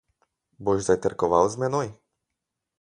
[0.65, 1.87] Boš zajtrkoval z menoj?